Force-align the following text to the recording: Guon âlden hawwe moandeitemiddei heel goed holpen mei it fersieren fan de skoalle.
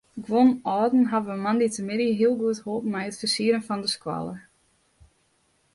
Guon 0.27 0.47
âlden 0.75 1.03
hawwe 1.11 1.35
moandeitemiddei 1.43 2.09
heel 2.21 2.33
goed 2.41 2.59
holpen 2.65 2.91
mei 2.93 3.05
it 3.09 3.19
fersieren 3.21 3.65
fan 3.67 3.83
de 3.83 3.89
skoalle. 3.97 4.35